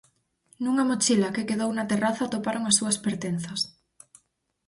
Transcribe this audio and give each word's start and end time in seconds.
Nunha 0.63 0.87
mochila 0.89 1.33
que 1.35 1.47
quedou 1.49 1.69
na 1.73 1.87
terraza 1.91 2.21
atoparon 2.25 2.63
as 2.65 2.75
súas 2.79 2.97
pertenzas. 3.05 3.61